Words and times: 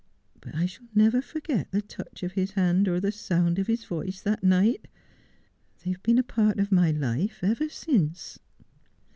But 0.39 0.55
I 0.55 0.65
shall 0.65 0.87
never 0.95 1.21
forget 1.21 1.69
the 1.69 1.79
touch 1.83 2.23
of 2.23 2.31
his 2.31 2.53
hand 2.53 2.87
or 2.87 2.99
the 2.99 3.11
sound 3.11 3.59
of 3.59 3.67
his 3.67 3.83
voice 3.85 4.19
that 4.21 4.43
night. 4.43 4.87
They 5.83 5.91
have 5.91 6.01
been 6.01 6.17
a 6.17 6.23
part 6.23 6.57
of 6.57 6.71
my 6.71 6.89
life 6.89 7.43
ever 7.43 7.69
since.' 7.69 8.39